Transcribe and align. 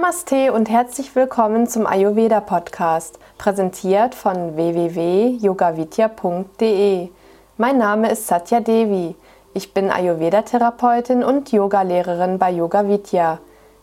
Namaste 0.00 0.52
und 0.52 0.70
herzlich 0.70 1.16
willkommen 1.16 1.66
zum 1.66 1.84
Ayurveda 1.84 2.40
Podcast, 2.40 3.18
präsentiert 3.36 4.14
von 4.14 4.54
www.yogavidya.de. 4.54 7.08
Mein 7.56 7.78
Name 7.78 8.12
ist 8.12 8.28
Satya 8.28 8.60
Devi. 8.60 9.16
Ich 9.54 9.74
bin 9.74 9.90
Ayurveda-Therapeutin 9.90 11.24
und 11.24 11.50
Yogalehrerin 11.50 12.38
bei 12.38 12.52
Yoga 12.52 12.86
Vidya. 12.86 13.40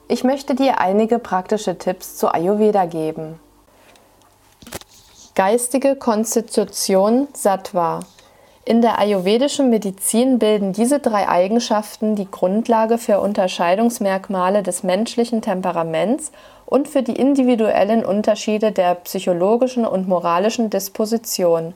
Ich 0.07 0.23
möchte 0.23 0.55
dir 0.55 0.79
einige 0.79 1.19
praktische 1.19 1.77
Tipps 1.77 2.15
zu 2.15 2.33
Ayurveda 2.33 2.85
geben. 2.85 3.37
Geistige 5.35 5.97
Konstitution 5.97 7.27
Sattva. 7.33 7.99
In 8.67 8.81
der 8.81 8.97
ayurvedischen 8.97 9.69
Medizin 9.69 10.39
bilden 10.39 10.73
diese 10.73 10.97
drei 10.99 11.29
Eigenschaften 11.29 12.15
die 12.15 12.29
Grundlage 12.29 12.97
für 12.97 13.19
Unterscheidungsmerkmale 13.19 14.63
des 14.63 14.81
menschlichen 14.81 15.43
Temperaments 15.43 16.31
und 16.65 16.87
für 16.87 17.03
die 17.03 17.15
individuellen 17.15 18.03
Unterschiede 18.03 18.71
der 18.71 18.95
psychologischen 18.95 19.85
und 19.85 20.07
moralischen 20.07 20.71
Disposition. 20.71 21.75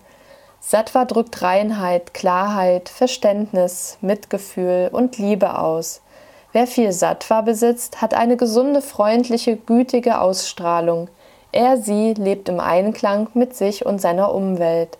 Sattva 0.61 1.05
drückt 1.05 1.43
Reinheit, 1.43 2.15
Klarheit, 2.15 2.89
Verständnis, 2.89 3.99
Mitgefühl 4.01 4.89
und 4.91 5.19
Liebe 5.19 5.59
aus. 5.59 6.01
Wer 6.53 6.65
viel 6.65 6.91
Sattva 6.91 7.41
besitzt, 7.41 8.01
hat 8.01 8.15
eine 8.15 8.35
gesunde, 8.35 8.81
freundliche, 8.81 9.57
gütige 9.57 10.19
Ausstrahlung. 10.19 11.07
Er, 11.51 11.77
sie 11.77 12.15
lebt 12.15 12.49
im 12.49 12.59
Einklang 12.59 13.27
mit 13.35 13.55
sich 13.55 13.85
und 13.85 14.01
seiner 14.01 14.33
Umwelt. 14.33 14.97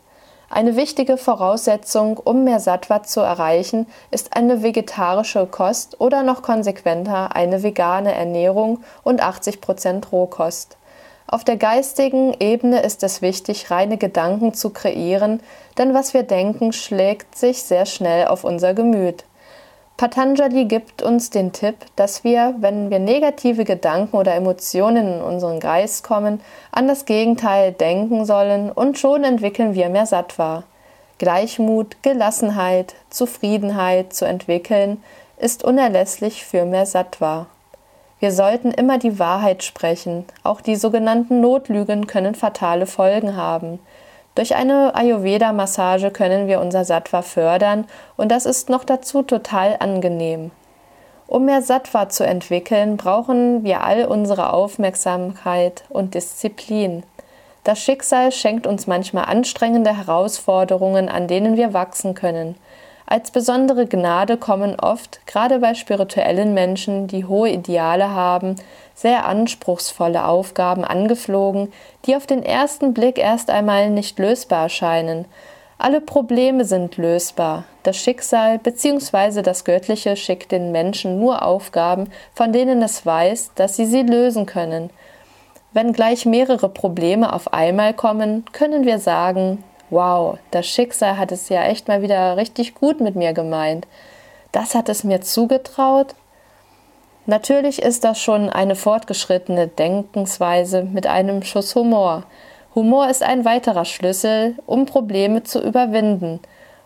Eine 0.52 0.76
wichtige 0.76 1.18
Voraussetzung, 1.18 2.18
um 2.18 2.43
mehr 2.43 2.60
Sattva 2.60 3.04
zu 3.04 3.20
erreichen, 3.20 3.85
ist 4.10 4.35
eine 4.35 4.63
vegetarische 4.63 5.46
Kost 5.46 6.01
oder 6.01 6.24
noch 6.24 6.41
konsequenter 6.41 7.35
eine 7.35 7.62
vegane 7.62 8.15
Ernährung 8.15 8.84
und 9.04 9.21
80% 9.21 10.09
Rohkost. 10.09 10.77
Auf 11.27 11.43
der 11.43 11.57
geistigen 11.57 12.35
Ebene 12.40 12.82
ist 12.82 13.04
es 13.04 13.21
wichtig, 13.21 13.70
reine 13.70 13.98
Gedanken 13.98 14.55
zu 14.55 14.71
kreieren, 14.71 15.41
denn 15.77 15.93
was 15.93 16.15
wir 16.15 16.24
denken, 16.24 16.74
schlägt 16.74 17.37
sich 17.37 17.62
sehr 17.62 17.85
schnell 17.85 18.26
auf 18.26 18.43
unser 18.43 18.74
Gemüt. 18.74 19.26
Patanjali 20.00 20.64
gibt 20.64 21.02
uns 21.02 21.30
den 21.30 21.52
Tipp, 21.52 21.76
dass 21.98 22.24
wir, 22.24 22.55
wenn 22.60 22.90
wir 22.90 23.00
negative 23.00 23.66
Gedanken 23.66 24.16
oder 24.16 24.34
Emotionen 24.34 25.16
in 25.16 25.22
unseren 25.22 25.60
Geist 25.60 26.05
kommen, 26.05 26.40
an 26.72 26.88
das 26.88 27.04
Gegenteil 27.04 27.74
denken 27.74 28.24
sollen 28.24 28.72
und 28.72 28.98
schon 28.98 29.26
entwickeln 29.26 29.76
wir 29.76 29.90
mehr 29.90 30.05
Sattva. 30.05 30.64
Gleichmut, 31.18 32.02
Gelassenheit, 32.02 32.96
Zufriedenheit 33.10 34.14
zu 34.14 34.24
entwickeln, 34.24 35.04
ist 35.38 35.66
unerlässlich 35.66 36.46
für 36.46 36.64
mehr 36.64 36.86
Sattva. 36.86 37.48
Wir 38.22 38.32
sollten 38.32 38.72
immer 38.72 39.00
die 39.00 39.20
Wahrheit 39.20 39.66
sprechen. 39.66 40.24
Auch 40.44 40.62
die 40.62 40.77
sogenannten 40.77 41.42
Notlügen 41.42 42.08
können 42.08 42.36
fatale 42.36 42.86
Folgen 42.86 43.36
haben. 43.36 43.80
Durch 44.40 44.55
eine 44.55 44.95
Ayurveda-Massage 44.95 46.12
können 46.12 46.48
wir 46.48 46.62
unser 46.62 46.85
Sattva 46.85 47.23
fördern 47.23 47.85
und 48.15 48.32
das 48.32 48.46
ist 48.46 48.70
noch 48.70 48.85
dazu 48.85 49.21
total 49.21 49.76
angenehm. 49.81 50.51
Um 51.27 51.43
mehr 51.43 51.62
Sattva 51.62 52.07
zu 52.07 52.26
entwickeln, 52.26 52.96
brauchen 52.96 53.65
wir 53.65 53.84
all 53.84 54.05
unsere 54.05 54.54
Aufmerksamkeit 54.54 55.84
und 55.90 56.13
Disziplin. 56.13 57.04
Das 57.65 57.81
Schicksal 57.81 58.31
schenkt 58.31 58.65
uns 58.65 58.87
manchmal 58.87 59.26
anstrengende 59.26 59.98
Herausforderungen, 59.98 61.09
an 61.09 61.27
denen 61.27 61.57
wir 61.57 61.74
wachsen 61.74 62.13
können. 62.13 62.55
Als 63.05 63.31
besondere 63.31 63.87
Gnade 63.87 64.38
kommen 64.38 64.79
oft, 64.79 65.19
gerade 65.28 65.59
bei 65.59 65.74
spirituellen 65.74 66.53
Menschen, 66.53 67.08
die 67.08 67.25
hohe 67.25 67.50
Ideale 67.50 68.12
haben, 68.12 68.56
sehr 69.00 69.26
anspruchsvolle 69.26 70.26
Aufgaben 70.26 70.84
angeflogen, 70.84 71.72
die 72.06 72.18
auf 72.18 72.28
den 72.28 72.44
ersten 72.44 72.94
Blick 72.94 73.18
erst 73.18 73.50
einmal 73.50 73.90
nicht 73.90 74.20
lösbar 74.20 74.64
erscheinen. 74.64 75.24
Alle 75.78 76.02
Probleme 76.02 76.66
sind 76.66 76.98
lösbar. 76.98 77.64
Das 77.84 77.96
Schicksal 77.96 78.59
bzw. 78.59 79.42
das 79.42 79.64
Göttliche 79.64 80.18
schickt 80.18 80.52
den 80.52 80.74
Menschen 80.74 81.18
nur 81.18 81.46
Aufgaben, 81.46 82.09
von 82.34 82.52
denen 82.52 82.82
es 82.82 83.06
weiß, 83.06 83.52
dass 83.56 83.78
sie 83.78 83.86
sie 83.86 84.02
lösen 84.02 84.46
können. 84.46 84.90
Wenn 85.72 85.94
gleich 85.94 86.26
mehrere 86.26 86.68
Probleme 86.68 87.32
auf 87.32 87.54
einmal 87.54 87.94
kommen, 87.94 88.44
können 88.52 88.86
wir 88.86 89.00
sagen, 89.00 89.64
wow, 89.90 90.38
das 90.52 90.68
Schicksal 90.68 91.18
hat 91.18 91.32
es 91.32 91.48
ja 91.48 91.64
echt 91.64 91.88
mal 91.88 92.02
wieder 92.02 92.36
richtig 92.36 92.76
gut 92.76 93.00
mit 93.00 93.16
mir 93.16 93.32
gemeint. 93.32 93.88
Das 94.52 94.76
hat 94.76 94.90
es 94.90 95.06
mir 95.06 95.22
zugetraut. 95.22 96.16
Natürlich 97.29 97.79
ist 97.79 98.06
das 98.06 98.19
schon 98.19 98.50
eine 98.50 98.73
fortgeschrittene 98.73 99.67
Denkensweise 99.67 100.81
mit 100.81 101.06
einem 101.06 101.44
Schuss 101.44 101.75
Humor. 101.75 102.23
Humor 102.73 103.07
ist 103.07 103.22
ein 103.22 103.45
weiterer 103.45 103.85
Schlüssel, 103.85 104.56
um 104.66 104.88
Probleme 104.88 105.44
zu 105.44 105.62
überwinden. 105.62 106.40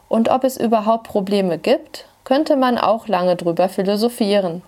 Und 0.09 0.27
ob 0.27 0.43
es 0.43 0.57
überhaupt 0.57 1.07
Probleme 1.07 1.57
gibt, 1.57 2.09
könnte 2.25 2.57
man 2.57 2.77
auch 2.77 3.07
lange 3.07 3.37
drüber 3.37 3.69
philosophieren. 3.69 4.63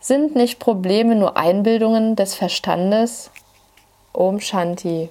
Sind 0.00 0.34
nicht 0.34 0.58
Probleme 0.58 1.14
nur 1.14 1.36
Einbildungen 1.36 2.16
des 2.16 2.34
Verstandes? 2.34 3.30
Om 4.12 4.40
Shanti. 4.40 5.10